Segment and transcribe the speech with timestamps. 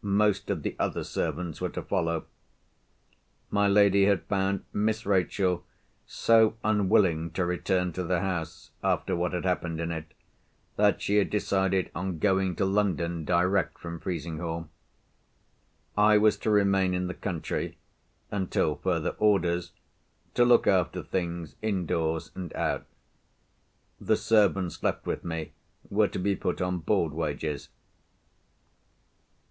[0.00, 2.24] Most of the other servants were to follow.
[3.50, 5.62] My lady had found Miss Rachel
[6.06, 10.14] so unwilling to return to the house, after what had happened in it,
[10.76, 14.70] that she had decided on going to London direct from Frizinghall.
[15.98, 17.76] I was to remain in the country,
[18.30, 19.72] until further orders,
[20.32, 22.86] to look after things indoors and out.
[24.00, 25.52] The servants left with me
[25.90, 27.68] were to be put on board wages.